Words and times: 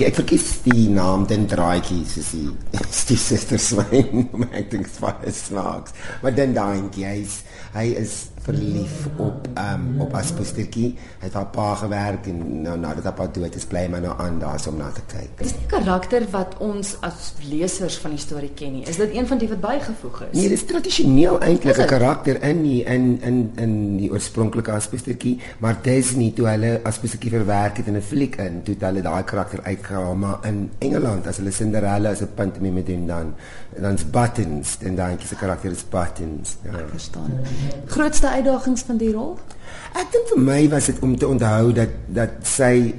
Ja, 0.00 0.06
ek 0.08 0.16
verkies 0.16 0.44
die 0.64 0.86
naam 0.88 1.26
den 1.28 1.42
draaitjie 1.44 2.06
soos 2.08 2.30
die 2.32 2.46
die 3.10 3.18
suster 3.20 3.60
swyn, 3.60 4.22
maar 4.38 4.54
ek 4.56 4.70
dink 4.72 4.88
dit 4.88 5.00
was 5.02 5.42
snaaks. 5.50 5.92
Maar 6.22 6.32
den 6.38 6.54
hy 7.04 7.18
is 7.26 7.34
hy 7.74 7.84
is 8.00 8.14
verlief 8.42 9.06
op 9.16 9.48
um, 9.58 10.00
op 10.00 10.14
Aspostertjie. 10.16 10.94
Hy 11.20 11.28
het 11.28 11.36
al 11.36 11.46
paar 11.52 11.76
gewerk 11.76 12.26
en 12.30 12.62
nou 12.64 12.76
nadat 12.80 13.04
hy 13.04 13.12
pa 13.18 13.26
dood 13.26 13.56
is, 13.58 13.66
bly 13.68 13.84
hy 13.86 14.00
nou 14.00 14.14
aan 14.16 14.38
daar 14.40 14.60
om 14.68 14.78
na 14.80 14.88
te 14.94 15.04
kyk. 15.10 15.36
Dis 15.38 15.54
'n 15.54 15.68
karakter 15.68 16.26
wat 16.30 16.56
ons 16.58 16.96
as 17.00 17.32
lesers 17.50 17.98
van 17.98 18.10
die 18.16 18.20
storie 18.20 18.52
ken 18.54 18.72
nie. 18.72 18.84
Is 18.88 18.96
dit 18.96 19.14
een 19.14 19.26
van 19.26 19.38
die 19.38 19.48
wat 19.48 19.60
bygevoeg 19.60 20.22
is? 20.30 20.36
Nee, 20.38 20.48
dit 20.48 20.58
is 20.58 20.64
tradisioneel 20.64 21.40
eintlik 21.40 21.78
'n 21.78 21.86
karakter 21.86 22.42
in 22.42 22.62
die 22.62 22.84
in 22.84 23.20
in 23.22 23.50
in 23.56 23.96
die 23.96 24.10
oorspronklike 24.10 24.72
Aspostertjie, 24.72 25.38
maar 25.58 25.76
Disney 25.82 26.32
toe 26.34 26.46
hulle 26.46 26.80
Aspostertjie 26.82 27.30
verwerk 27.30 27.76
het 27.76 27.86
in 27.86 27.96
'n 27.96 28.02
fliek 28.02 28.36
in, 28.36 28.62
toe 28.62 28.74
het 28.74 28.82
hulle 28.82 29.02
daai 29.02 29.24
karakter 29.24 29.60
uitgehaal, 29.62 30.14
maar 30.14 30.38
in 30.42 30.70
Engeland 30.78 31.26
as 31.26 31.36
hulle 31.36 31.50
Cinderella 31.52 32.10
as 32.10 32.20
'n 32.20 32.34
pantomime 32.34 32.82
hom 32.86 33.06
dan 33.06 33.34
dan's 33.78 34.04
Buttons 34.10 34.78
en 34.82 34.96
dan 34.96 35.18
is 35.18 35.28
die 35.28 35.38
karakter 35.38 35.70
is 35.70 35.84
Buttons. 35.88 36.56
Ja. 36.64 36.78
Ek 36.78 36.88
verstaan. 36.90 37.30
Grootste 37.86 38.29
uitdagings 38.30 38.82
van 38.86 38.96
die 38.96 39.12
rol? 39.12 39.38
Ek 39.90 40.12
dink 40.14 40.28
vir 40.30 40.38
my 40.38 40.58
was 40.70 40.86
dit 40.86 40.98
om 41.02 41.16
te 41.18 41.26
onthou 41.26 41.72
dat 41.74 41.94
dat 42.14 42.36
sy 42.46 42.92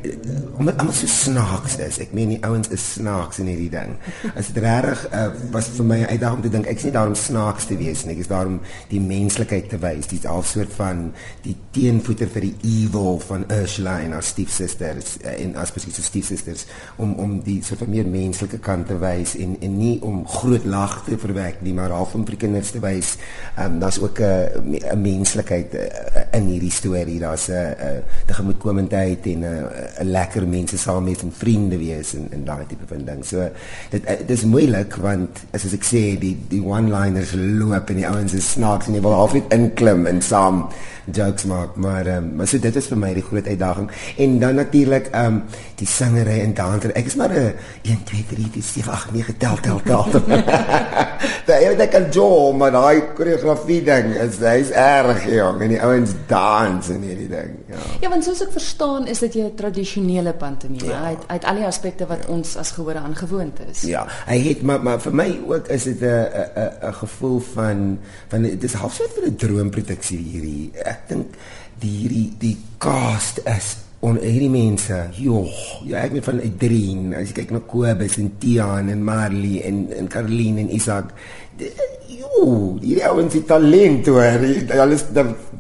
omdat 0.59 0.77
almal 0.80 0.95
so 0.95 1.07
snaaks 1.07 1.77
is. 1.84 1.99
Ek 2.03 2.11
meen 2.16 2.34
die 2.34 2.39
ouens 2.44 2.67
is 2.75 2.84
snaaks 2.97 3.39
in 3.39 3.47
hierdie 3.47 3.71
ding. 3.71 3.94
As 4.35 4.52
dit 4.52 4.59
regtig 4.63 5.05
uh, 5.09 5.30
was 5.53 5.70
vir 5.77 5.88
my 5.88 5.99
'n 6.02 6.09
uitdaging 6.11 6.38
om 6.38 6.44
te 6.44 6.52
dink 6.52 6.67
ek's 6.67 6.84
nie 6.84 6.91
daar 6.91 7.07
om 7.07 7.16
snaaks 7.16 7.66
te 7.66 7.77
wees 7.80 8.03
nie. 8.03 8.16
Ek 8.16 8.23
is 8.25 8.31
daar 8.31 8.45
om 8.45 8.59
die 8.89 8.99
menslikheid 8.99 9.70
te 9.70 9.80
wys. 9.80 10.07
Dis 10.11 10.25
al 10.27 10.44
soort 10.44 10.73
van 10.75 11.13
die 11.44 11.55
teenvoeter 11.71 12.27
vir 12.27 12.41
die 12.49 12.55
evil 12.83 13.19
van 13.19 13.45
Ursula 13.47 13.99
en 14.02 14.11
haar 14.11 14.23
stiefsusters 14.23 15.17
uh, 15.23 15.31
en 15.31 15.55
as 15.55 15.72
presies 15.72 15.95
die 15.95 16.03
stiefsusters 16.03 16.66
om 16.97 17.16
om 17.16 17.39
die 17.41 17.61
soort 17.63 17.85
van 17.85 17.89
meer 17.89 18.08
menslike 18.08 18.59
kant 18.59 18.88
te 18.88 18.99
wys 18.99 19.35
en 19.35 19.55
en 19.61 19.77
nie 19.77 19.97
om 20.02 20.27
groot 20.27 20.66
lag 20.66 21.03
te 21.08 21.17
verwek 21.17 21.61
nie, 21.61 21.73
maar 21.73 21.95
half 21.95 22.13
om 22.16 22.25
vir 22.28 22.35
kinders 22.35 22.75
te 22.75 22.83
wys. 22.83 23.16
Ehm 23.56 23.73
um, 23.73 23.80
daar's 23.80 24.00
ook 24.00 24.19
'n 24.19 24.75
'n 24.75 25.02
menslikheid 25.02 25.73
uh, 25.73 25.88
in 26.35 26.45
hierdie 26.52 26.61
storie. 26.70 27.20
Daar's 27.20 27.48
'n 27.50 28.04
tegemoetkomendheid 28.26 29.26
en 29.26 29.42
'n 29.42 30.06
lekker 30.06 30.48
mense 30.48 30.78
saam 30.78 31.03
met 31.03 31.22
en 31.22 31.34
vriende 31.34 31.78
wees 31.78 32.14
en 32.14 32.28
en 32.31 32.44
daai 32.45 32.66
tipe 32.68 32.86
van 32.86 33.06
ding. 33.06 33.26
So 33.26 33.50
dit 33.90 34.03
dit 34.08 34.30
is 34.30 34.44
moeilik 34.44 34.95
want 34.95 35.40
as 35.52 35.73
ek 35.73 35.84
sê 35.84 36.20
die 36.20 36.38
die 36.48 36.62
one-liners 36.62 37.34
loop 37.34 37.90
en 37.90 37.95
die 37.95 38.08
ouens 38.08 38.34
is 38.34 38.52
snaaks 38.52 38.88
en 38.88 38.94
jy 38.94 39.02
wil 39.02 39.14
half 39.14 39.34
net 39.34 39.53
inklim 39.53 40.06
en 40.06 40.22
saam 40.22 40.68
jokes 41.06 41.45
maak, 41.50 41.76
maar 41.76 42.08
um, 42.08 42.36
maar 42.36 42.48
so 42.48 42.59
dit 42.59 42.75
is 42.75 42.88
vir 42.92 42.98
my 42.98 43.12
die 43.14 43.23
groot 43.25 43.48
uitdaging. 43.48 43.90
En 44.18 44.40
dan 44.40 44.56
natuurlik 44.56 45.09
ehm 45.12 45.25
um, 45.25 45.44
die 45.75 45.88
singery 45.88 46.40
en 46.44 46.53
danser. 46.53 46.94
Ek 46.96 47.06
is 47.06 47.16
maar 47.16 47.34
'n 47.34 47.53
1 47.81 48.03
2 48.03 48.25
3 48.30 48.50
4 48.52 48.62
5 48.62 48.88
8 48.88 49.12
9 49.12 49.38
tel 49.38 49.58
tel 49.62 49.81
tel. 49.84 50.06
Daai 51.48 51.75
ek 51.81 51.96
al 51.96 52.08
jo, 52.14 52.53
maar 52.53 52.72
daai 52.72 53.02
koreografie 53.18 53.81
ding 53.84 54.14
is 54.16 54.38
hy's 54.40 54.70
erg 54.72 55.25
jong 55.30 55.62
en 55.62 55.73
die 55.73 55.81
ouens 55.81 56.14
dans 56.52 56.89
en 56.94 57.05
hierdie 57.05 57.30
ding. 57.31 57.55
Ja. 57.71 57.81
Ja, 58.03 58.09
want 58.13 58.25
soos 58.27 58.41
ek 58.45 58.52
verstaan 58.55 59.07
is 59.11 59.23
dit 59.23 59.39
jou 59.41 59.47
tradisionele 59.57 60.33
pantomime. 60.38 60.91
Ja. 60.91 61.02
Uit 61.11 61.23
uit 61.27 61.47
al 61.52 61.61
die 61.61 61.67
aspekte 61.67 62.07
wat 62.09 62.27
ja. 62.27 62.33
ons 62.35 62.55
as 62.61 62.73
gehore 62.77 63.03
aangewoond 63.03 63.61
is. 63.69 63.85
Ja, 63.89 64.05
hy 64.27 64.39
het 64.49 64.66
maar 64.67 64.83
maar 64.83 64.99
vir 65.03 65.16
my 65.22 65.29
ook 65.47 65.72
is 65.77 65.88
dit 65.89 66.02
'n 66.02 66.27
'n 66.66 66.89
'n 66.89 66.94
gevoel 67.03 67.39
van 67.53 67.99
van 68.33 68.41
dit 68.41 68.63
is 68.63 68.73
half 68.73 68.94
so 68.94 69.03
'n 69.03 69.35
droomproduksie 69.35 70.19
hierdie 70.19 70.72
ek 70.83 71.07
dink 71.07 71.35
die 71.79 71.95
hierdie 72.02 72.29
die 72.39 72.57
cast 72.77 73.41
is 73.45 73.77
on 74.02 74.17
hierdie 74.22 74.49
mense 74.49 74.97
joh 75.17 75.49
ja 75.85 76.02
ek 76.05 76.16
met 76.17 76.25
van 76.25 76.41
Adrien 76.41 77.13
as 77.17 77.29
jy 77.29 77.41
kyk 77.41 77.52
na 77.52 77.61
Kobus 77.73 78.17
en 78.22 78.31
Tiaan 78.41 78.89
en 78.89 79.03
Marley 79.03 79.61
en 79.69 79.88
en 79.97 80.07
Caroline 80.07 80.66
en 80.66 80.73
Isak 80.73 81.13
joh 82.20 82.78
hierdie 82.81 83.06
ouens 83.08 83.36
het 83.38 83.48
talent 83.48 84.08
hoor. 84.12 84.45
Alles 84.84 85.06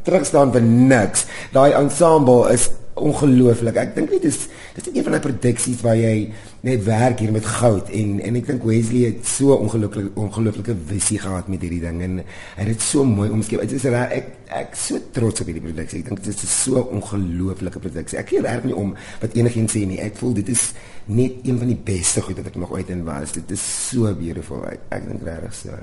terug 0.03 0.25
staan 0.27 0.53
vir 0.55 0.65
niks. 0.65 1.25
Daai 1.53 1.71
ensemble 1.77 2.51
is 2.53 2.69
ongelooflik. 2.99 3.77
Ek 3.79 3.95
dink 3.95 4.11
dit 4.13 4.27
is 4.29 4.45
dit 4.75 4.87
is 4.87 4.95
een 4.95 5.03
van 5.03 5.15
die 5.17 5.23
produksies 5.23 5.81
waar 5.81 5.97
jy 5.99 6.31
net 6.61 6.83
werk 6.85 7.19
hier 7.19 7.31
met 7.31 7.45
goud 7.45 7.89
en 7.89 8.19
en 8.19 8.37
ek 8.39 8.47
dink 8.51 8.67
Wesley 8.67 9.07
het 9.09 9.25
so 9.27 9.57
ongelukkig 9.57 10.11
ongelooflike 10.15 10.75
visie 10.91 11.19
gehad 11.19 11.49
met 11.51 11.63
hierdie 11.65 11.81
ding 11.83 12.01
en 12.05 12.21
hy 12.21 12.61
het 12.61 12.71
dit 12.73 12.85
so 12.85 13.03
mooi 13.07 13.29
omskep. 13.33 13.63
Dit 13.65 13.79
is 13.79 13.89
reg 13.89 14.15
ek 14.19 14.29
ek 14.51 14.75
so 14.75 14.99
trots 15.15 15.43
op 15.43 15.49
hierdie 15.49 15.63
produksie. 15.63 16.01
Ek 16.01 16.09
dink 16.11 16.23
dit 16.25 16.43
is 16.47 16.55
so 16.63 16.83
ongelooflike 16.91 17.79
produksie. 17.83 18.19
Ek 18.19 18.31
gee 18.33 18.43
reg 18.43 18.65
nie 18.67 18.75
om 18.77 18.95
wat 19.21 19.37
enigiemand 19.37 19.73
sê 19.73 19.85
nie. 19.87 19.99
Ek 20.03 20.17
voel 20.19 20.35
dit 20.41 20.51
is 20.51 20.71
net 21.11 21.45
een 21.47 21.59
van 21.59 21.71
die 21.71 21.79
beste 21.91 22.23
goed 22.25 22.39
wat 22.39 22.51
ek 22.51 22.59
nog 22.59 22.73
ooit 22.75 22.91
in 22.93 23.05
was. 23.07 23.35
Dit 23.37 23.51
is 23.55 23.63
so 23.63 24.11
beautiful. 24.17 24.65
Ek, 24.69 24.83
ek 24.97 25.07
dink 25.07 25.23
regtig 25.27 25.55
so. 25.55 25.79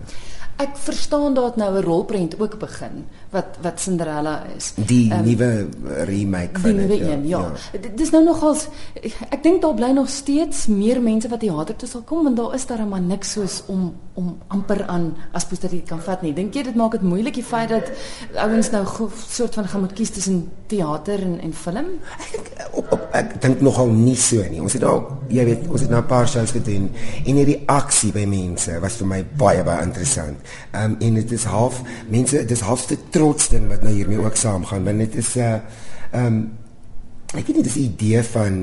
Ek 0.59 0.75
verstaan 0.83 1.37
dat 1.39 1.57
nou 1.57 1.71
'n 1.79 1.85
rolprent 1.87 2.35
ook 2.41 2.59
begin 2.59 3.07
wat 3.31 3.59
wat 3.63 3.81
Cinderella 3.81 4.45
is. 4.57 4.73
Die 4.75 5.13
um, 5.13 5.25
nuwe 5.25 5.69
remake 6.05 6.61
van 6.61 6.77
dit. 6.77 6.99
Ja. 6.99 7.07
ja. 7.07 7.19
ja. 7.23 7.79
Dit 7.81 8.01
is 8.01 8.11
nou 8.11 8.25
nogals 8.25 8.69
ek 9.31 9.43
dink 9.43 9.63
daar 9.63 9.75
bly 9.75 9.91
nog 9.95 10.09
steeds 10.09 10.67
meer 10.67 11.01
mense 11.03 11.29
wat 11.29 11.41
teater 11.41 11.77
toe 11.77 11.89
sal 11.89 12.03
kom 12.03 12.25
want 12.25 12.37
daar 12.37 12.55
is 12.55 12.67
daar 12.67 12.87
maar 12.87 13.01
niks 13.01 13.33
soos 13.33 13.63
om 13.67 13.95
om 14.19 14.33
amper 14.51 14.83
aan 14.91 15.13
as 15.33 15.45
poster 15.47 15.71
dit 15.71 15.87
kan 15.87 16.01
vat 16.03 16.23
nie. 16.25 16.33
Dink 16.35 16.57
jy 16.57 16.65
dit 16.67 16.75
maak 16.79 16.97
dit 16.97 17.05
moeilik 17.07 17.37
die 17.39 17.45
feit 17.47 17.71
dat 17.71 17.93
ouens 18.43 18.71
nou 18.75 18.83
soort 19.15 19.55
van 19.55 19.69
gaan 19.71 19.85
moet 19.85 19.95
kies 19.95 20.11
tussen 20.11 20.41
teater 20.67 21.23
en 21.23 21.37
en 21.47 21.55
film? 21.55 21.93
Ek 22.27 22.51
op, 22.73 22.91
op 22.97 23.07
ek 23.15 23.37
dink 23.45 23.63
nogal 23.63 23.93
nie 23.95 24.17
so 24.19 24.43
nie. 24.51 24.61
Ons 24.65 24.75
het 24.75 24.83
dalk 24.83 25.13
jy 25.31 25.47
weet 25.47 25.69
ons 25.69 25.87
het 25.87 25.91
nou 25.95 26.03
'n 26.03 26.11
paar 26.11 26.29
shows 26.29 26.51
gedoen 26.57 26.91
en 27.25 27.41
die 27.41 27.47
reaksie 27.53 28.13
by 28.13 28.27
mense 28.27 28.81
was 28.81 28.99
vir 28.99 29.07
my 29.07 29.25
baie 29.39 29.63
baie 29.63 29.87
interessant. 29.87 30.39
Ehm 30.73 30.85
um, 30.85 30.97
en 31.01 31.15
dit 31.15 31.33
is 31.33 31.45
half 31.45 31.83
mense 32.09 32.37
dit 32.37 32.51
is 32.51 32.61
half 32.61 32.87
te 32.87 32.99
trots 33.11 33.49
ding 33.49 33.69
wat 33.69 33.83
nou 33.83 33.95
hiermee 33.95 34.19
ook 34.19 34.37
saamgaan 34.37 34.85
want 34.85 34.99
dit 34.99 35.15
is 35.15 35.35
'n 35.37 35.41
uh, 35.41 35.61
ehm 36.11 36.27
um, 36.27 36.59
Ek 37.37 37.45
weet 37.45 37.59
nie 37.59 37.63
dis 37.67 37.75
idee 37.77 38.23
van 38.25 38.55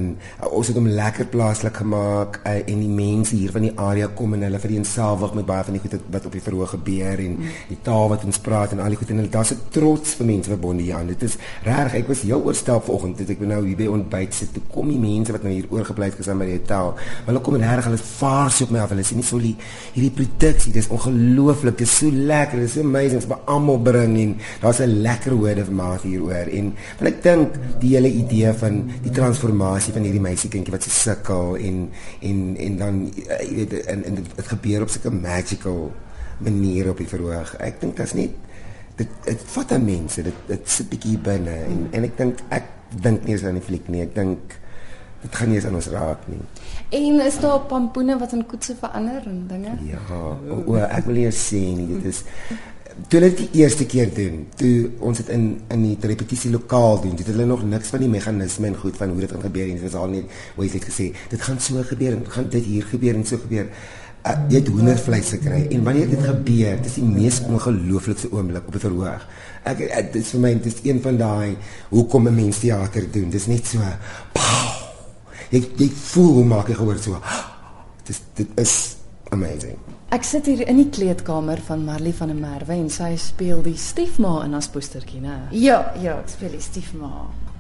uh, 0.42 0.48
ons 0.58 0.72
het 0.72 0.78
hom 0.80 0.88
lekker 0.90 1.28
plaaslik 1.30 1.76
gemaak 1.84 2.40
uh, 2.50 2.56
en 2.66 2.80
die 2.82 2.90
mense 2.90 3.36
hier 3.38 3.52
van 3.54 3.62
die 3.62 3.76
area 3.78 4.08
kom 4.18 4.32
en 4.34 4.42
hulle 4.42 4.58
vereenselwig 4.58 5.36
met 5.38 5.46
baie 5.46 5.66
van 5.68 5.76
die 5.78 5.82
goed 5.84 5.94
wat 6.10 6.24
op 6.26 6.34
die 6.34 6.42
verhoog 6.42 6.72
gebeur 6.74 7.22
en 7.22 7.36
mm. 7.36 7.52
die 7.70 7.78
taal 7.86 8.10
wat 8.10 8.26
ons 8.26 8.42
praat 8.42 8.74
en 8.74 8.82
al 8.82 8.96
die 8.96 8.98
goed 8.98 9.12
en 9.14 9.22
hulle 9.22 9.30
daar's 9.36 9.52
'n 9.54 9.70
trots 9.76 10.16
vir 10.18 10.26
mense 10.32 10.50
verbonde 10.50 10.82
hier 10.82 10.96
aan. 10.98 11.12
Dit 11.14 11.22
is 11.28 11.36
reg. 11.62 11.94
Ek 11.94 12.08
was 12.10 12.24
heel 12.26 12.42
oorstel 12.42 12.82
vanoggend 12.82 13.22
dit 13.22 13.30
ek 13.36 13.44
nou 13.46 13.60
hier 13.68 13.78
by 13.78 13.86
ontbyt 14.00 14.34
sit. 14.34 14.50
Toe 14.54 14.64
kom 14.74 14.90
die 14.90 14.98
mense 14.98 15.32
wat 15.32 15.44
nou 15.46 15.54
hier 15.54 15.70
oorgebly 15.70 16.10
het 16.10 16.18
gesien 16.18 16.42
by 16.42 16.50
die 16.50 16.58
hotel. 16.58 16.96
Hulle 17.28 17.42
kom 17.46 17.56
reg, 17.62 17.86
hulle 17.86 18.02
vaar 18.02 18.50
so 18.50 18.66
op 18.66 18.72
my 18.72 18.80
af. 18.80 18.90
Hulle 18.90 19.06
sê 19.06 19.14
nie 19.14 19.30
so 19.30 19.38
die 19.38 19.56
hierdie 19.94 20.12
produksie, 20.18 20.74
dis 20.74 20.90
ongelooflik. 20.90 21.78
Dit 21.78 21.86
is 21.86 21.98
so 22.00 22.10
lekker. 22.10 22.58
Dit 22.58 22.74
is 22.74 22.74
so 22.74 22.82
amazing. 22.82 23.22
Ons 23.22 23.30
moet 23.30 23.46
almal 23.46 23.78
bring 23.78 24.18
en 24.18 24.36
daar's 24.62 24.82
'n 24.82 25.06
lekker 25.06 25.38
word 25.38 25.62
of 25.62 25.70
mouth 25.70 26.02
hieroor 26.02 26.50
en 26.50 26.74
want 26.98 27.14
ek 27.14 27.22
dink 27.22 27.54
die 27.80 27.94
hele 27.94 28.10
idee 28.10 28.55
van 28.62 28.82
die 29.04 29.12
transformasie 29.12 29.94
van 29.94 30.08
hierdie 30.08 30.24
meisiekindjie 30.24 30.74
wat 30.74 30.88
se 30.88 30.94
sukkel 30.94 31.56
en 31.56 31.90
en 32.22 32.42
en 32.68 32.78
dan 32.78 33.00
uh, 33.08 33.40
jy 33.44 33.56
weet 33.62 33.78
en, 33.86 34.04
en 34.04 34.20
dit 34.22 34.48
gebeur 34.54 34.82
op 34.82 34.90
so 34.90 35.10
'n 35.10 35.22
magical 35.22 35.92
manier 36.38 36.90
op 36.90 36.98
die 36.98 37.08
verhoog. 37.08 37.56
Ek 37.64 37.80
dink 37.82 37.98
dit's 37.98 38.14
nie 38.14 38.30
dit 38.96 39.10
dit 39.26 39.42
vat 39.56 39.72
aan 39.72 39.86
mense. 39.86 40.24
Dit 40.24 40.46
dit 40.48 40.70
sit 40.70 40.90
bietjie 40.90 41.18
binne 41.18 41.56
en 41.72 41.88
en 41.92 42.04
ek 42.04 42.18
dink 42.18 42.44
ek 42.50 42.70
dink 43.02 43.26
nie 43.26 43.36
eens 43.36 43.44
aan 43.44 43.60
die 43.60 43.66
fliek 43.66 43.88
nie. 43.88 44.04
Ek 44.06 44.16
dink 44.16 44.60
dit 45.26 45.36
gaan 45.36 45.50
nie 45.50 45.58
eens 45.58 45.66
aan 45.66 45.80
ons 45.80 45.90
raak 45.94 46.28
nie. 46.30 46.42
En 47.00 47.20
is 47.26 47.40
daar 47.42 47.60
pampoene 47.70 48.18
wat 48.22 48.36
in 48.38 48.46
koetse 48.46 48.76
verander 48.80 49.26
en 49.26 49.46
dinge? 49.50 49.74
Ja, 49.90 50.04
o, 50.12 50.62
o 50.66 50.78
ek 50.84 51.08
wil 51.10 51.24
nie 51.24 51.32
sê 51.34 51.62
nie. 51.78 51.88
Dit 51.96 52.12
is 52.14 52.24
toe 52.96 53.20
hulle 53.20 53.30
dit 53.34 53.42
die 53.44 53.62
eerste 53.64 53.86
keer 53.86 54.08
doen, 54.16 54.46
toe 54.56 54.90
ons 55.04 55.20
dit 55.20 55.30
in 55.36 55.44
in 55.74 55.84
die 55.84 55.98
repetisie 56.08 56.52
lokaal 56.54 57.02
doen, 57.04 57.18
het 57.20 57.28
hulle 57.28 57.48
nog 57.50 57.66
niks 57.68 57.92
van 57.92 58.04
die 58.06 58.10
meganisme 58.12 58.70
en 58.72 58.78
goed 58.80 58.96
van 59.00 59.12
hoe 59.12 59.20
dit 59.26 59.32
gaan 59.36 59.44
gebeur 59.44 59.68
en 59.68 59.76
dit 59.76 59.84
was 59.84 59.98
al 60.00 60.14
net 60.14 60.38
hoe 60.56 60.66
jy 60.66 60.72
het 60.78 60.88
gesê, 60.88 61.08
dit 61.30 61.42
gaan 61.48 61.60
so 61.60 61.84
gebeur 61.90 62.16
en 62.16 62.24
gaan 62.38 62.48
dit 62.54 62.64
hier 62.64 62.88
gebeur 62.92 63.20
en 63.20 63.26
so 63.28 63.42
gebeur. 63.42 63.68
Uh, 64.26 64.34
jy 64.50 64.58
het 64.58 64.70
hoendervleis 64.74 65.28
gekry 65.36 65.60
en 65.76 65.84
wanneer 65.86 66.08
dit 66.10 66.24
gebeur, 66.26 66.80
dis 66.82 66.96
die 66.98 67.06
mees 67.06 67.42
ongelooflikste 67.46 68.32
oomblik 68.34 68.66
op 68.72 68.76
'n 68.76 68.86
verhoog. 68.88 69.28
Ek 69.64 69.78
dit 70.14 70.16
is 70.24 70.32
vir 70.34 70.40
my 70.40 70.54
dit 70.54 70.74
is 70.74 70.80
een 70.84 71.02
van 71.02 71.18
daai 71.18 71.58
hoekom 71.90 72.28
'n 72.28 72.36
mens 72.36 72.60
teater 72.60 73.12
doen. 73.12 73.30
Dis 73.30 73.48
net 73.48 73.66
so 73.68 73.80
pow. 74.34 74.72
Jy 75.52 75.62
jy 75.78 75.90
voel 75.90 76.32
hoe 76.34 76.46
maak 76.46 76.68
jy 76.68 76.76
gehoor 76.76 76.98
so. 76.98 77.22
Dis 78.08 78.22
dit 78.34 78.48
is 78.56 78.96
amazing. 79.30 79.95
Ek 80.14 80.22
sit 80.22 80.46
hier 80.46 80.60
in 80.70 80.78
die 80.78 80.90
kleedkamer 80.94 81.58
van 81.66 81.82
Marley 81.82 82.14
van 82.14 82.30
der 82.30 82.38
Merwe 82.38 82.76
en 82.78 82.92
sy 82.94 83.16
speel 83.18 83.64
die 83.66 83.78
stiefma 83.80 84.44
in 84.46 84.54
as 84.54 84.68
postertjie, 84.70 85.18
né? 85.24 85.40
Ja, 85.50 85.80
ja, 85.98 86.20
ek 86.22 86.30
speel 86.30 86.54
die 86.54 86.62
stiefma. 86.62 87.10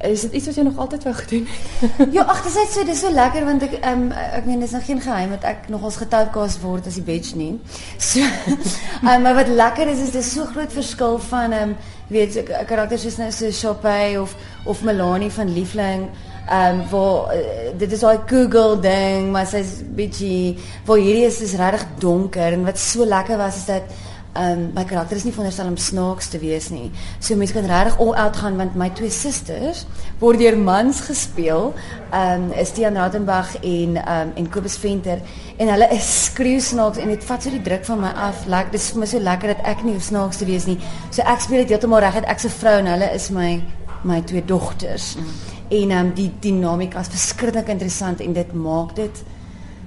Is 0.05 0.27
dit 0.27 0.35
iets 0.37 0.49
wat 0.51 0.59
jy 0.59 0.65
nog 0.67 0.77
altyd 0.83 1.07
wou 1.07 1.13
gedoen 1.17 1.47
het? 1.49 1.87
ja, 2.17 2.25
ag, 2.29 2.43
dit 2.45 2.59
is 2.61 2.75
so, 2.75 2.83
dis 2.85 3.01
so 3.01 3.09
lekker 3.09 3.47
want 3.47 3.65
ek 3.65 3.73
ehm 3.79 4.05
um, 4.05 4.13
ek 4.13 4.45
meen 4.45 4.61
dis 4.61 4.75
nog 4.77 4.85
geen 4.85 5.01
geheim 5.01 5.33
dat 5.33 5.47
ek 5.55 5.65
nog 5.73 5.87
ons 5.89 5.97
getypecast 6.03 6.61
word 6.61 6.85
as 6.91 6.99
die 6.99 7.05
badge 7.07 7.33
nie. 7.39 7.55
So, 7.97 8.21
um, 8.21 9.09
maar 9.25 9.39
wat 9.41 9.49
lekker 9.49 9.89
is 9.95 10.05
is 10.05 10.13
dis 10.13 10.31
so 10.37 10.45
groot 10.53 10.77
verskil 10.77 11.17
van 11.31 11.55
ehm 11.55 11.73
um, 11.73 11.75
weet 12.13 12.37
'n 12.37 12.69
karakter 12.69 13.01
soos 13.01 13.17
nou 13.17 13.31
so 13.31 13.49
Shoppy 13.49 14.15
of 14.21 14.37
of 14.65 14.83
Melanie 14.85 15.33
van 15.33 15.49
Liefling 15.49 16.09
Ehm 16.45 16.79
um, 16.79 16.89
waar 16.89 17.35
uh, 17.35 17.71
dit 17.77 17.91
is 17.91 17.99
daai 17.99 18.19
Google 18.29 18.79
ding, 18.79 19.31
maar 19.33 19.47
sy's 19.49 19.79
bietjie 19.97 20.57
waar 20.85 20.99
hierdie 21.01 21.25
is 21.25 21.39
is 21.41 21.55
regtig 21.57 21.85
donker 22.03 22.53
en 22.53 22.67
wat 22.67 22.77
so 22.77 23.05
lekker 23.05 23.37
was 23.37 23.55
is 23.63 23.65
dat 23.65 23.95
ehm 24.35 24.51
um, 24.51 24.71
my 24.75 24.83
karakter 24.85 25.17
is 25.17 25.23
nie 25.23 25.31
veronderstel 25.31 25.71
om 25.71 25.77
snaaks 25.77 26.27
te 26.27 26.37
wees 26.39 26.67
nie. 26.69 26.91
So 27.19 27.35
mense 27.35 27.53
kan 27.55 27.65
regtig 27.65 27.97
all 27.97 28.13
out 28.13 28.35
gaan 28.35 28.57
want 28.57 28.75
my 28.75 28.89
twee 28.93 29.09
susters 29.09 29.85
word 30.19 30.37
deur 30.37 30.57
mans 30.57 30.99
gespeel. 31.07 31.73
Ehm 32.11 32.43
um, 32.43 32.51
is 32.51 32.75
Tiaan 32.77 33.01
Rautenbach 33.01 33.55
en 33.61 33.97
ehm 34.03 34.27
um, 34.27 34.35
en 34.35 34.49
Kobus 34.49 34.77
Venter 34.77 35.25
en 35.57 35.73
hulle 35.73 35.89
is 35.97 36.11
skreeu 36.25 36.59
snaaks 36.59 37.01
en 37.01 37.09
dit 37.09 37.23
vat 37.23 37.43
so 37.43 37.49
die 37.49 37.63
druk 37.71 37.89
van 37.89 37.99
my 38.05 38.13
af. 38.27 38.45
Like 38.45 38.69
dis 38.75 38.91
vir 38.91 38.99
my 38.99 39.09
so 39.09 39.19
lekker 39.31 39.55
dat 39.55 39.65
ek 39.73 39.83
nie 39.83 39.97
snaaks 39.99 40.37
te 40.37 40.45
wees 40.45 40.69
nie. 40.69 40.77
So 41.09 41.25
ek 41.25 41.41
speel 41.41 41.65
dit 41.65 41.73
heeltemal 41.73 42.05
reg 42.05 42.21
uit. 42.21 42.29
Ek's 42.29 42.45
'n 42.45 42.57
vrou 42.59 42.77
en 42.79 42.93
hulle 42.93 43.11
is 43.15 43.29
my 43.29 43.63
my 44.03 44.21
twee 44.21 44.45
dogters. 44.45 45.15
Mm. 45.15 45.54
En 45.69 45.91
um, 45.91 46.13
die 46.13 46.31
dinamika 46.39 46.99
is 46.99 47.07
verskriklik 47.07 47.67
interessant 47.67 48.19
en 48.19 48.33
dit 48.33 48.53
maak 48.53 48.95
dit 48.95 49.23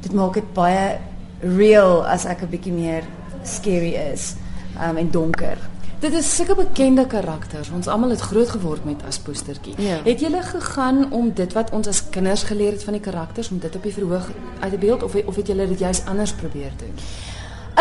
dit 0.00 0.12
maak 0.12 0.34
dit 0.34 0.52
baie 0.54 0.98
real 1.40 2.06
as 2.06 2.24
ek 2.24 2.42
'n 2.42 2.50
bietjie 2.50 2.72
meer 2.72 3.02
scary 3.42 3.94
is 4.12 4.34
um, 4.82 4.96
en 4.96 5.10
donker. 5.10 5.58
Dit 5.98 6.12
is 6.12 6.28
sulke 6.34 6.54
bekende 6.54 7.06
karakters. 7.06 7.70
Ons 7.74 7.88
almal 7.90 8.10
het 8.10 8.20
groot 8.20 8.48
geword 8.48 8.84
met 8.84 9.02
as 9.06 9.18
postertjie. 9.18 9.74
Ja. 9.82 9.96
Het 10.04 10.20
julle 10.20 10.42
gegaan 10.42 11.12
om 11.12 11.32
dit 11.34 11.52
wat 11.52 11.70
ons 11.70 11.86
as 11.86 12.04
kinders 12.10 12.42
geleer 12.42 12.72
het 12.72 12.84
van 12.84 12.92
die 12.92 13.02
karakters 13.02 13.50
om 13.50 13.58
dit 13.58 13.76
op 13.76 13.82
die 13.82 13.92
verhoog 13.92 14.30
uit 14.60 14.70
te 14.70 14.78
beeld 14.78 15.02
of 15.02 15.14
of 15.14 15.36
het 15.36 15.46
julle 15.46 15.68
dit 15.68 15.78
juist 15.78 16.06
anders 16.06 16.32
probeer 16.32 16.70
doen? 16.78 16.94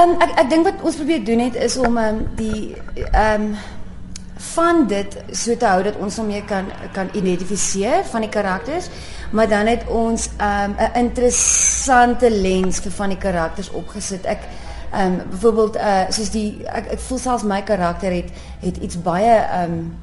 Um, 0.01 0.15
ek 0.21 0.33
ek 0.39 0.49
dink 0.49 0.65
wat 0.65 0.81
ons 0.81 0.95
probeer 0.95 1.23
doen 1.25 1.39
het 1.39 1.55
is 1.55 1.77
om 1.77 1.97
um, 1.97 2.25
die 2.35 2.75
ehm 3.11 3.41
um, 3.41 3.55
van 4.37 4.87
dit 4.87 5.17
so 5.31 5.57
te 5.57 5.65
hou 5.65 5.83
dat 5.83 5.97
ons 5.97 6.17
hom 6.17 6.27
mee 6.27 6.43
kan 6.45 6.65
kan 6.93 7.09
identifiseer 7.13 8.05
van 8.11 8.21
die 8.21 8.29
karakters, 8.29 8.89
maar 9.31 9.49
dan 9.49 9.67
het 9.67 9.87
ons 9.87 10.29
'n 10.37 10.43
um, 10.43 10.75
interessante 10.93 12.31
lens 12.31 12.79
vir 12.79 12.91
van 12.91 13.09
die 13.09 13.17
karakters 13.17 13.71
opgesit. 13.71 14.25
Ek 14.25 14.39
Ehm 14.91 15.13
um, 15.13 15.21
byvoorbeeld 15.29 15.75
uh 15.75 16.03
soos 16.09 16.29
die 16.29 16.63
ek 16.65 16.85
ek 16.95 16.99
voel 16.99 17.17
selfs 17.17 17.43
my 17.43 17.59
karakter 17.63 18.11
het 18.11 18.29
het 18.61 18.77
iets 18.77 19.01
baie 19.01 19.33
ehm 19.35 19.71
um, 19.71 19.95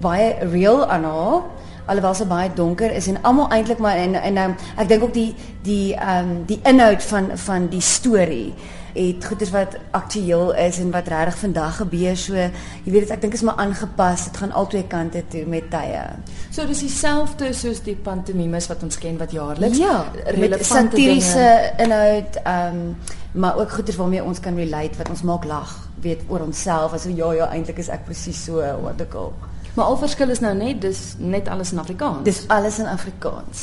baie 0.00 0.48
real 0.52 0.86
aan 0.86 1.04
haar 1.04 1.42
alhoewel 1.86 2.14
sy 2.14 2.24
baie 2.24 2.48
donker 2.54 2.92
is 2.96 3.06
en 3.12 3.18
almal 3.22 3.50
eintlik 3.52 3.78
maar 3.78 3.96
en 3.96 4.14
en 4.14 4.38
um, 4.38 4.54
ek 4.76 4.88
dink 4.88 5.02
ook 5.02 5.12
die 5.12 5.34
die 5.62 5.94
ehm 5.94 6.30
um, 6.30 6.44
die 6.46 6.60
inhoud 6.64 7.02
van 7.02 7.28
van 7.34 7.68
die 7.68 7.80
storie 7.80 8.54
het 8.92 9.24
goeders 9.24 9.50
wat 9.50 9.76
aktueel 9.90 10.54
is 10.54 10.78
en 10.78 10.90
wat 10.90 11.08
regtig 11.08 11.38
vandag 11.38 11.76
gebeur. 11.76 12.16
So 12.16 12.34
jy 12.34 12.92
weet 12.92 13.10
ek 13.10 13.20
dink 13.24 13.34
is 13.38 13.44
maar 13.46 13.60
aangepas. 13.62 14.26
Dit 14.28 14.36
gaan 14.42 14.52
albei 14.52 14.84
kante 14.86 15.24
toe 15.28 15.44
met 15.46 15.70
tye. 15.70 16.04
So 16.50 16.66
dis 16.66 16.84
dieselfde 16.84 17.52
soos 17.56 17.82
die 17.82 17.96
pantomimes 17.96 18.68
wat 18.70 18.82
ons 18.82 18.98
ken 18.98 19.18
wat 19.20 19.32
jaarliks 19.32 19.80
ja, 19.80 20.04
relevante 20.24 20.64
satiriese 20.64 21.48
inhoud 21.82 22.40
ehm 22.44 22.80
um, 22.82 22.96
maar 23.32 23.56
ook 23.56 23.70
goeders 23.72 23.96
waarmee 23.96 24.24
ons 24.24 24.40
kan 24.40 24.56
relate 24.56 24.98
wat 24.98 25.08
ons 25.08 25.22
maak 25.22 25.44
lag, 25.48 25.70
weet 26.04 26.20
oor 26.28 26.42
onsself 26.44 26.92
as 26.92 27.06
ja 27.08 27.32
ja 27.32 27.46
eintlik 27.48 27.78
is 27.80 27.88
ek 27.88 28.04
presies 28.04 28.44
so 28.44 28.60
wat 28.82 29.00
ek 29.00 29.14
al. 29.16 29.32
Maar 29.74 29.84
al 29.84 29.96
verskil 29.96 30.28
is 30.28 30.42
nou 30.44 30.52
net 30.56 30.82
dis 30.84 31.14
net 31.18 31.48
alles 31.48 31.72
in 31.72 31.80
Afrikaans. 31.80 32.24
Dis 32.24 32.42
alles 32.52 32.78
in 32.78 32.86
Afrikaans. 32.86 33.62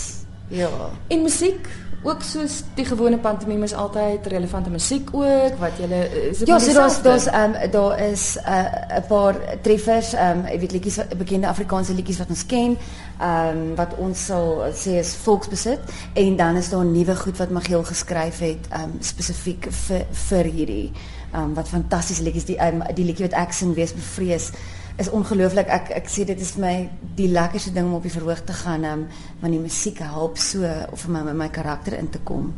Ja. 0.49 0.69
En 1.07 1.21
musiek 1.21 1.69
ook 2.03 2.23
soos 2.23 2.61
die 2.75 2.85
gewone 2.85 3.17
pantomime 3.19 3.63
is 3.63 3.73
altyd 3.73 4.27
relevante 4.31 4.69
musiek 4.69 5.09
ook 5.11 5.57
wat 5.59 5.79
jy 5.79 5.89
is 6.29 6.39
Ja, 6.47 6.59
so 6.59 6.73
daar's 6.73 7.01
daar's 7.01 7.27
ehm 7.27 7.55
um, 7.63 7.71
daar 7.71 7.99
is 7.99 8.37
'n 8.37 8.49
uh, 8.49 9.07
paar 9.07 9.35
treffers 9.61 10.13
ehm 10.13 10.39
um, 10.39 10.45
ek 10.45 10.59
weet 10.59 10.71
liedjies 10.71 10.99
bekende 11.17 11.47
Afrikaanse 11.47 11.93
liedjies 11.93 12.17
wat 12.17 12.29
ons 12.29 12.45
ken 12.45 12.77
ehm 13.19 13.57
um, 13.57 13.75
wat 13.75 13.95
ons 13.97 14.25
sal 14.25 14.63
sê 14.73 14.99
is 14.99 15.15
volksbesit 15.15 15.79
en 16.13 16.35
dan 16.35 16.55
is 16.55 16.69
daar 16.69 16.85
nuwe 16.85 17.15
goed 17.15 17.37
wat 17.37 17.49
Magiel 17.49 17.83
geskryf 17.83 18.39
het 18.39 18.67
ehm 18.69 18.83
um, 18.83 18.97
spesifiek 18.99 19.67
vir 19.69 20.05
vir 20.11 20.43
hierdie 20.43 20.91
ehm 21.33 21.43
um, 21.43 21.53
wat 21.53 21.67
fantastiese 21.67 22.23
liedjies 22.23 22.45
die 22.45 22.59
um, 22.65 22.83
die 22.95 23.05
liedjie 23.05 23.27
wat 23.27 23.39
ek 23.47 23.53
sing 23.53 23.75
wees 23.75 23.93
bevrees 23.93 24.51
is 24.99 25.09
ongelooflik. 25.09 25.67
Ek 25.67 25.91
ek 25.95 26.09
sê 26.11 26.25
dit 26.27 26.39
is 26.39 26.55
my 26.59 26.89
die 27.15 27.29
lekkerste 27.31 27.71
ding 27.75 27.87
om 27.87 27.97
op 27.99 28.05
die 28.05 28.13
verhoog 28.13 28.43
te 28.45 28.53
gaan, 28.53 28.85
um, 28.85 29.07
want 29.41 29.55
die 29.55 29.61
musiek 29.61 30.01
help 30.03 30.37
so 30.37 30.67
of 30.91 31.05
vir 31.05 31.13
my 31.15 31.23
my, 31.29 31.35
my 31.45 31.49
karakter 31.49 31.97
in 31.97 32.09
te 32.09 32.19
kom. 32.23 32.53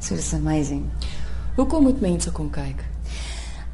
So 0.00 0.14
dis 0.14 0.32
amazing. 0.34 0.86
Hoekom 1.56 1.82
moet 1.90 2.00
mense 2.00 2.32
kom 2.32 2.50
kyk? 2.50 2.84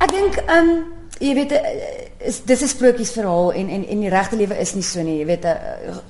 Ek 0.00 0.10
dink 0.12 0.40
um 0.50 0.95
jy 1.18 1.34
weet 1.34 1.52
eh, 1.52 2.06
is 2.26 2.42
dis 2.44 2.60
'n 2.62 2.68
sprokiesverhaal 2.68 3.52
en 3.52 3.68
en 3.68 3.86
en 3.86 4.00
die 4.00 4.08
regte 4.08 4.36
lewe 4.36 4.58
is 4.58 4.74
nie 4.74 4.82
so 4.82 5.02
nie. 5.02 5.18
Jy 5.18 5.26
weet 5.26 5.44
uh, 5.44 5.54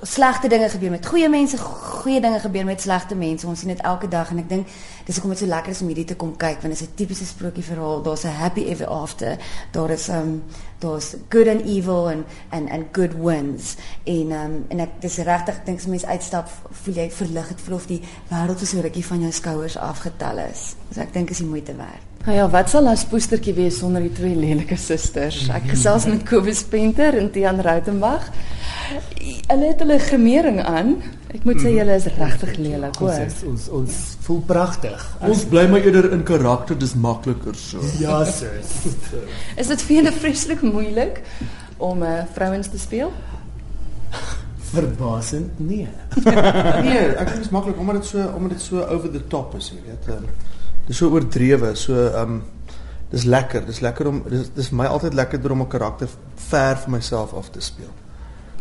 slegte 0.02 0.48
dinge 0.48 0.68
gebeur 0.68 0.90
met 0.90 1.06
goeie 1.06 1.28
mense, 1.28 1.58
goeie 1.58 2.20
dinge 2.20 2.40
gebeur 2.40 2.64
met 2.64 2.80
slegte 2.80 3.14
mense. 3.14 3.46
Ons 3.46 3.58
sien 3.58 3.68
dit 3.68 3.80
elke 3.80 4.08
dag 4.08 4.30
en 4.30 4.38
ek 4.38 4.48
dink 4.48 4.66
dis 5.04 5.14
hoekom 5.14 5.30
dit 5.30 5.38
so 5.38 5.46
lekker 5.46 5.70
is 5.70 5.80
om 5.80 5.86
hierdie 5.86 6.04
te 6.04 6.16
kom 6.16 6.36
kyk 6.36 6.62
want 6.62 6.72
dit 6.74 6.80
is 6.80 6.82
'n 6.82 6.94
tipiese 6.94 7.26
sprokiesverhaal. 7.26 8.02
Daar's 8.02 8.24
'n 8.24 8.28
happy 8.28 8.64
ever 8.64 8.86
after. 8.86 9.36
Daar 9.70 9.90
is 9.90 10.08
um 10.08 10.42
daar's 10.78 11.14
good 11.28 11.48
and 11.48 11.60
evil 11.66 12.08
and 12.08 12.24
and 12.50 12.70
and 12.70 12.84
good 12.92 13.12
wins. 13.14 13.76
En 14.04 14.30
um 14.32 14.64
en 14.68 14.80
ek 14.80 15.00
dis 15.00 15.16
regtig 15.16 15.64
dink 15.64 15.78
as 15.78 15.86
mense 15.86 16.06
uitstap, 16.06 16.48
voel 16.70 16.94
jy 16.94 17.10
verlig. 17.10 17.48
Dit 17.48 17.60
voel 17.60 17.74
of 17.74 17.86
die 17.86 18.02
wêreld 18.28 18.66
so 18.66 18.80
rukkie 18.80 19.06
van 19.06 19.20
jou 19.20 19.32
skouers 19.32 19.76
afgetel 19.76 20.38
is. 20.38 20.74
So 20.94 21.00
ek 21.00 21.12
dink 21.12 21.30
is 21.30 21.38
die 21.38 21.46
moeite 21.46 21.76
werd. 21.76 22.15
Nou 22.26 22.34
ja, 22.34 22.48
wat 22.50 22.70
sal 22.70 22.88
'n 22.90 22.98
poestertjie 23.08 23.54
wees 23.54 23.78
sonder 23.78 24.02
die 24.02 24.12
twee 24.12 24.34
lelike 24.34 24.76
susters? 24.76 25.48
Ek 25.48 25.68
gesels 25.70 26.06
met 26.06 26.24
Kobus 26.26 26.62
Penter 26.62 27.14
en 27.14 27.30
Tiaan 27.30 27.60
Rautenbach. 27.60 28.30
Hulle 29.46 29.66
het 29.66 29.78
hulle 29.78 29.98
gemering 29.98 30.58
aan. 30.60 31.02
Ek 31.30 31.44
moet 31.44 31.60
sê 31.62 31.70
julle 31.76 31.94
is 31.94 32.08
regtig 32.18 32.56
lelik, 32.56 32.96
hoor. 32.98 33.20
Ons 33.20 33.42
ons 33.46 33.68
ons 33.68 33.92
voel 34.26 34.40
pragtig. 34.40 35.04
Ons 35.20 35.44
bly 35.44 35.68
maar 35.70 35.86
eerder 35.86 36.10
in 36.12 36.22
karakter, 36.22 36.78
dis 36.78 36.94
makliker 36.94 37.54
so. 37.54 37.78
Ja, 37.98 38.24
sis. 38.24 38.74
is 39.60 39.66
dit 39.66 39.82
vir 39.82 39.96
julle 39.96 40.12
vreeslik 40.12 40.62
moeilik 40.62 41.22
om 41.78 42.02
uh, 42.02 42.24
vrouens 42.34 42.68
te 42.68 42.78
speel? 42.78 43.12
Verbasend 44.72 45.60
nee. 45.60 45.86
nee, 46.88 47.06
ek 47.06 47.22
dink 47.22 47.36
dit 47.36 47.46
is 47.46 47.54
maklik 47.54 47.78
omdat 47.78 48.02
dit 48.02 48.10
so 48.10 48.18
omdat 48.34 48.58
dit 48.58 48.60
so 48.60 48.82
over 48.82 49.12
the 49.12 49.22
top 49.28 49.54
is, 49.54 49.70
jy 49.70 49.78
weet. 49.86 50.10
Um, 50.10 50.26
dis 50.86 50.96
so 50.96 51.10
oordrewe, 51.10 51.74
so 51.74 51.94
ehm 52.06 52.36
um, 52.36 52.42
dis 53.10 53.24
lekker, 53.24 53.62
dis 53.66 53.80
lekker 53.80 54.08
om 54.10 54.24
dis 54.28 54.50
dis 54.54 54.72
my 54.74 54.86
altyd 54.90 55.14
lekkerder 55.14 55.52
om 55.54 55.62
'n 55.62 55.68
karakter 55.68 56.08
ver 56.34 56.76
van 56.76 56.90
myself 56.90 57.32
af 57.32 57.50
te 57.50 57.60
speel. 57.60 57.92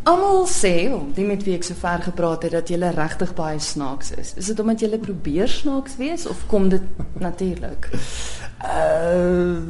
Almal 0.05 0.43
sê, 0.45 0.91
die 1.15 1.25
met 1.25 1.43
wie 1.43 1.55
ek 1.55 1.63
so 1.63 1.73
ver 1.73 2.03
gepraat 2.05 2.43
het 2.45 2.51
dat 2.51 2.69
jy 2.69 2.77
regtig 2.77 3.33
baie 3.33 3.59
snaaks 3.59 4.11
is. 4.11 4.33
Is 4.37 4.45
dit 4.45 4.59
omdat 4.59 4.79
jy 4.79 4.99
probeer 5.01 5.47
snaaks 5.47 5.95
wees 5.97 6.27
of 6.29 6.43
kom 6.47 6.69
dit 6.69 6.81
natuurlik? 7.27 7.89
Uh 8.61 9.65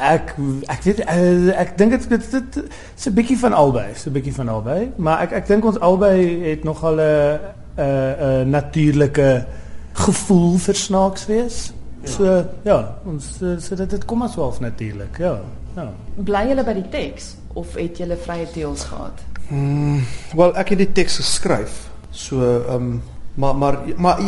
ek 0.00 0.34
ek 0.68 0.84
weet 0.84 1.00
uh, 1.00 1.60
ek 1.60 1.78
dink 1.78 1.96
dit 1.96 2.08
dit 2.08 2.30
dit 2.30 2.60
is 2.96 3.06
'n 3.08 3.14
bietjie 3.14 3.38
van 3.38 3.52
albei, 3.52 3.94
so 3.94 4.10
'n 4.10 4.12
bietjie 4.12 4.34
van 4.34 4.48
albei, 4.48 4.92
maar 4.96 5.20
ek 5.20 5.32
ek 5.32 5.46
dink 5.46 5.64
ons 5.64 5.80
albei 5.80 6.44
het 6.50 6.64
nogal 6.64 7.00
'n 7.00 7.40
'n 7.80 8.44
'n 8.44 8.50
natuurlike 8.50 9.46
gevoel 9.92 10.58
vir 10.58 10.74
snaaks 10.74 11.26
wees. 11.26 11.72
So 12.04 12.24
ja, 12.64 12.78
ons 13.04 13.26
so 13.38 13.76
dit 13.76 13.90
dit 13.90 14.04
kom 14.04 14.22
as 14.22 14.34
half 14.34 14.60
natuurlik. 14.60 15.18
Ja. 15.18 15.40
Ja. 15.76 15.90
Bly 16.16 16.46
julle 16.48 16.64
by 16.64 16.74
die 16.74 16.88
teks 16.92 17.34
of 17.58 17.74
het 17.78 17.98
julle 18.00 18.16
vrye 18.16 18.46
teels 18.54 18.84
gehad? 18.90 19.24
Mm, 19.48 20.02
wel, 20.38 20.54
ek 20.56 20.74
het 20.74 20.84
die 20.84 20.92
teks 21.02 21.20
geskryf. 21.22 21.88
So 22.10 22.40
ehm 22.40 22.74
um, 22.74 23.02
maar 23.34 23.56
maar 23.56 23.78
maar 23.96 24.20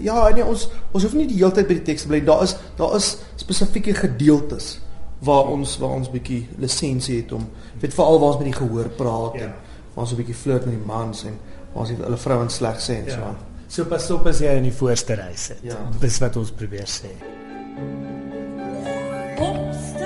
ja, 0.00 0.28
nee 0.28 0.44
ons 0.44 0.68
ons 0.92 1.02
hoef 1.02 1.14
nie 1.14 1.26
die 1.28 1.36
hele 1.36 1.52
tyd 1.52 1.68
by 1.68 1.74
die 1.80 1.88
teks 1.90 2.06
te 2.06 2.08
bly. 2.08 2.22
Daar 2.24 2.42
is 2.42 2.56
daar 2.76 2.94
is 2.96 3.16
spesifieke 3.36 3.94
gedeeltes 3.94 4.78
waar 5.18 5.50
ons 5.50 5.78
waar 5.78 5.96
ons 5.98 6.10
bietjie 6.10 6.46
lisensie 6.58 7.20
het 7.20 7.32
om 7.32 7.48
weet 7.80 7.94
veral 7.94 8.18
waar 8.18 8.32
ons 8.32 8.40
met 8.40 8.50
die 8.52 8.58
gehoor 8.58 8.88
praat 8.88 9.34
ja. 9.34 9.48
en 9.48 9.54
waar 9.94 10.04
ons 10.04 10.12
'n 10.12 10.16
bietjie 10.16 10.34
flirt 10.34 10.64
met 10.64 10.74
die 10.74 10.86
mans 10.86 11.24
en 11.24 11.38
waar 11.72 11.82
ons 11.82 11.90
hulle 11.90 12.16
vrouens 12.16 12.54
sleg 12.54 12.80
sê 12.80 12.98
en 13.02 13.04
ja. 13.04 13.14
so 13.14 13.20
aan. 13.20 13.36
So 13.68 13.84
pas 13.84 14.10
op 14.14 14.26
as 14.30 14.40
jy 14.40 14.56
in 14.58 14.70
die 14.70 14.74
voorste 14.74 15.18
ry 15.20 15.34
sit. 15.36 15.60
Ja. 15.66 15.76
Dis 16.00 16.20
wat 16.24 16.40
ons 16.40 16.54
probeer 16.56 16.88
sê. 16.88 17.12
brandewyn 19.38 19.97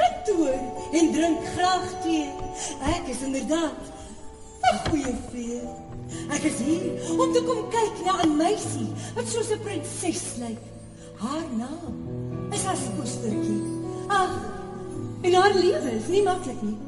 kantoor 0.00 0.58
en 0.92 1.12
drink 1.12 1.46
graag 1.54 1.88
tee. 2.02 2.28
Ek 2.96 3.08
is 3.14 3.22
inderdaad 3.28 3.90
Goeie 4.60 5.14
vrede. 5.30 5.72
Ek 6.34 6.44
is 6.46 6.58
hier 6.62 7.10
om 7.16 7.32
te 7.34 7.42
kom 7.46 7.62
kyk 7.72 8.02
na 8.04 8.14
'n 8.22 8.36
meisie 8.36 8.88
wat 9.16 9.26
soos 9.28 9.50
'n 9.50 9.62
prinses 9.64 10.36
lyk. 10.42 10.62
Haar 11.22 11.46
naam 11.56 11.94
is 12.52 12.64
Aspoestertjie. 12.72 13.62
Ag, 14.08 14.34
en 15.22 15.32
haar 15.34 15.54
lewe 15.54 15.90
is 16.00 16.08
nie 16.08 16.22
maklik 16.22 16.62
nie. 16.62 16.78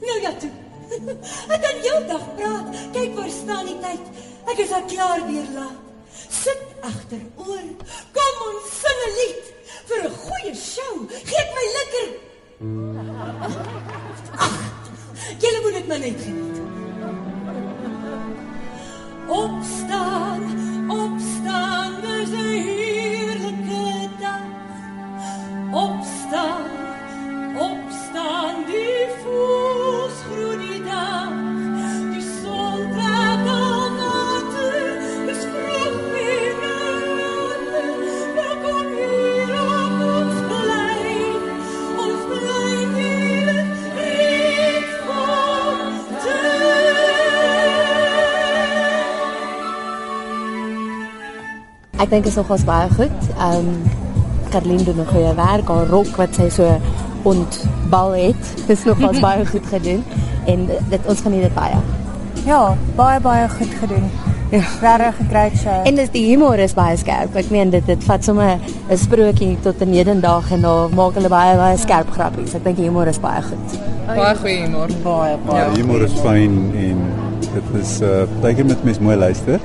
Nou 0.00 0.20
ja 0.20 0.32
toe. 0.42 0.50
Ek 1.54 1.60
kan 1.64 1.78
heeldag 1.86 2.24
praat. 2.36 2.66
Kyk 2.92 3.14
waar 3.16 3.30
staan 3.30 3.66
die 3.66 3.78
tyd. 3.80 4.04
Ek 4.52 4.58
is 4.58 4.72
al 4.72 4.84
klaar 4.84 5.26
weer 5.26 5.48
laat. 5.54 5.80
Sit 6.28 6.62
agteroor. 6.80 7.66
Kom 8.16 8.34
ons 8.48 8.68
sing 8.82 9.00
'n 9.08 9.12
lied 9.20 9.43
vir 9.88 10.02
'n 10.04 10.14
goeie 10.24 10.54
show. 10.54 10.94
Geef 11.30 11.48
my 11.56 11.66
lekker. 11.76 12.08
Ag, 14.44 14.54
julle 15.42 15.60
moet 15.62 15.74
dit 15.78 15.86
maar 15.88 15.98
net 15.98 16.20
geniet. 16.24 16.58
Opstaan, 19.42 20.42
opstaan, 20.88 21.92
dis 22.00 22.30
'n 22.30 22.50
heerlike 22.68 24.08
dag. 24.20 24.46
Opstaan, 25.72 25.84
opstaan, 25.84 26.63
Ek 52.04 52.10
dink 52.12 52.26
is 52.28 52.34
nogals 52.36 52.66
baie 52.68 52.88
goed. 52.92 53.28
Ehm 53.40 53.68
um, 53.70 53.76
Kathleen 54.52 54.82
doen 54.84 55.00
'n 55.00 55.06
goeie 55.08 55.34
werk. 55.34 55.68
Haar 55.68 55.86
rok 55.88 56.16
wat 56.20 56.34
sy 56.36 56.48
so 56.52 56.66
ontbal 57.22 58.12
het, 58.12 58.68
is 58.68 58.84
nogals 58.84 59.20
baie 59.20 59.46
goed 59.52 59.66
gedoen 59.66 60.04
en 60.44 60.66
dit 60.90 61.08
ons 61.08 61.20
geniet 61.20 61.46
dit 61.48 61.54
baie. 61.54 61.78
Ja, 62.44 62.76
baie 62.96 63.20
baie 63.20 63.48
goed 63.48 63.72
gedoen. 63.80 64.10
Ja, 64.50 64.60
regtig 64.80 65.20
'n 65.20 65.28
great 65.30 65.56
show. 65.56 65.80
En 65.88 65.94
dis 65.94 66.10
die 66.10 66.26
humor 66.28 66.58
is 66.58 66.74
baie 66.74 66.96
skerp. 66.96 67.34
Ek 67.36 67.50
meen 67.50 67.70
dit 67.70 67.86
dit 67.86 68.04
vat 68.04 68.24
sommer 68.24 68.58
'n 68.90 68.96
sprokie 68.96 69.56
tot 69.62 69.80
'n 69.80 69.92
hedendaag 69.92 70.50
en 70.52 70.60
dan 70.60 70.94
maak 70.94 71.14
hulle 71.14 71.28
baie 71.28 71.56
baie 71.56 71.76
skerp 71.76 72.10
grappies. 72.10 72.54
Ek 72.54 72.64
dink 72.64 72.76
die 72.76 72.84
humor 72.84 73.06
is 73.06 73.18
baie 73.18 73.42
goed. 73.42 73.78
Baie 74.06 74.36
goeie 74.36 74.60
humor. 74.62 74.88
baie 75.02 75.36
baie. 75.46 75.58
Ja, 75.58 75.74
humor 75.74 76.02
is 76.02 76.12
fyn 76.12 76.72
en 76.76 76.98
dit 77.40 77.80
is 77.80 78.00
uh 78.00 78.28
baie 78.40 78.54
keer 78.54 78.66
met 78.66 78.84
mens 78.84 78.98
mooi 78.98 79.16
luister, 79.16 79.60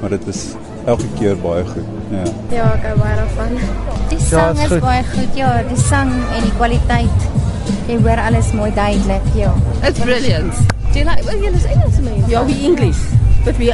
maar 0.00 0.10
dit 0.10 0.26
is 0.26 0.54
elke 0.86 1.06
keer 1.18 1.36
baie 1.36 1.64
goed. 1.64 1.84
Ja. 2.10 2.22
Ja, 2.56 2.64
ek 2.74 2.82
hou 2.86 2.96
baie 2.98 3.16
daarvan. 3.16 3.54
Ja, 3.54 3.96
Die 4.08 4.18
sang 4.20 4.56
is 4.56 4.62
is 4.64 4.68
goed. 4.72 4.80
baie 4.80 5.02
goed. 5.14 5.34
Ja, 5.38 5.62
die 5.68 5.78
sang 5.80 6.12
en 6.36 6.42
die 6.42 6.52
kwaliteit. 6.56 7.28
Jy 7.86 7.96
hoor 8.02 8.20
alles 8.26 8.52
mooi 8.52 8.70
duidelik, 8.74 9.22
ja. 9.34 9.52
It's 9.82 9.98
brilliant. 10.00 10.54
Do 10.92 10.98
you 10.98 11.04
like, 11.08 11.22
well, 11.24 11.38
yeah, 11.40 11.54
it's 11.54 11.64
Engels 11.64 11.98
mense. 12.00 12.30
Ja, 12.30 12.44
we 12.44 12.52
English, 12.52 12.98
but 13.44 13.56
we 13.56 13.72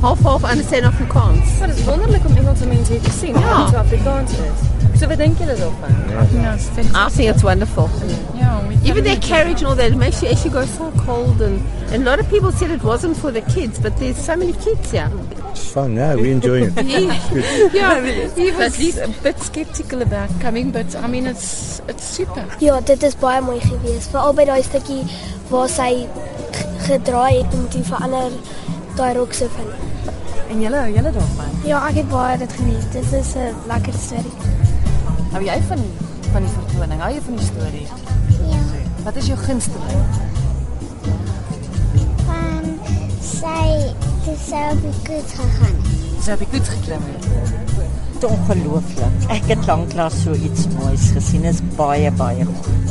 half 0.00 0.20
half 0.22 0.42
understand 0.50 0.84
Afrikaans. 0.84 1.58
Maar 1.58 1.68
dit 1.68 1.76
is 1.78 1.84
wonderlik 1.84 2.24
om 2.26 2.36
Engelse 2.36 2.66
mense 2.66 2.92
hier 2.92 3.00
te 3.00 3.10
sien. 3.18 3.38
Ja. 3.38 3.58
Wat 3.58 3.68
so 3.70 3.76
Afrikaans 3.76 4.30
is. 4.32 4.98
So 5.00 5.06
wat 5.08 5.16
dink 5.18 5.38
julle 5.38 5.54
daarvan? 5.56 6.42
Ja, 6.42 6.52
is 6.54 6.66
vet. 6.74 6.84
I 6.84 7.06
think 7.16 7.28
it's 7.34 7.42
wonderful. 7.42 7.88
Ja, 8.34 8.60
Even 8.84 9.04
their 9.04 9.18
carriage 9.18 9.62
and 9.64 9.66
all 9.70 9.76
that, 9.76 9.90
it 9.92 9.96
makes 9.96 10.20
you 10.20 10.30
actually 10.32 10.50
go 10.50 10.64
so 10.76 10.90
cold. 11.06 11.40
And, 11.40 11.60
and 11.92 12.06
a 12.06 12.10
lot 12.10 12.18
of 12.20 12.28
people 12.28 12.50
said 12.52 12.70
it 12.70 12.82
wasn't 12.82 13.16
for 13.16 13.32
the 13.32 13.40
kids, 13.54 13.78
but 13.78 13.96
there's 13.98 14.16
so 14.24 14.34
many 14.36 14.52
kids 14.52 14.90
here. 14.90 15.08
It's 15.52 15.70
fun. 15.72 15.94
Yeah, 15.96 16.14
we 16.14 16.30
enjoy 16.30 16.62
it. 16.64 16.72
Yeah, 17.74 18.00
he 18.34 18.50
was 18.52 18.98
a 18.98 19.08
bit 19.22 19.38
skeptical 19.38 20.00
about 20.00 20.30
coming, 20.40 20.70
but 20.70 20.96
I 20.96 21.06
mean, 21.06 21.26
it's 21.26 21.80
it's 21.88 22.04
super. 22.04 22.44
Ja, 22.60 22.80
dit 22.80 23.02
is 23.02 23.16
baie 23.20 23.40
mooi 23.44 23.60
geweest. 23.60 24.08
Veral 24.14 24.32
by 24.38 24.46
daai 24.48 24.62
stukkie 24.64 25.02
waar 25.50 25.68
sy 25.68 26.06
gedraai 26.86 27.42
het 27.42 27.54
om 27.58 27.66
te 27.68 27.82
verander 27.84 28.32
daai 28.96 29.12
rok 29.18 29.36
se 29.36 29.48
van. 29.56 29.68
En 30.48 30.60
julle 30.64 30.76
hou 30.76 30.94
julle 30.94 31.12
daarvan? 31.18 31.52
Ja, 31.68 31.82
ek 31.88 32.00
het 32.00 32.08
baie 32.08 32.38
dit 32.40 32.52
geniet. 32.60 32.88
Dit 32.96 33.12
is 33.20 33.34
'n 33.36 33.52
lekker 33.68 33.92
storie. 33.92 34.36
Hou 35.32 35.44
jy 35.44 35.58
van 35.68 35.84
van 36.32 36.42
die 36.48 36.52
vertoning? 36.56 37.00
Hou 37.00 37.12
jy 37.12 37.20
van 37.28 37.36
die 37.36 37.44
storie? 37.44 37.86
Ja. 38.48 38.62
Wat 39.04 39.16
is 39.16 39.26
jou 39.26 39.38
gunsteling? 39.38 40.04
Van 42.24 42.64
sy 43.20 43.92
te 44.24 44.34
sou 44.48 44.72
op 44.72 44.82
die 44.82 44.98
koets 45.06 45.32
gegaan. 45.34 45.76
Het 46.16 46.32
op 46.32 46.38
die 46.38 46.48
koets 46.50 46.68
geklim 46.68 47.00
het. 47.10 48.24
Ongelooflik. 48.24 49.24
Ek 49.34 49.48
het 49.50 49.66
lanklaas 49.66 50.20
so 50.22 50.34
iets 50.46 50.68
moois 50.76 51.08
gesien. 51.16 51.42
Is 51.50 51.58
baie 51.76 52.10
baie 52.20 52.46
goed. 52.46 52.81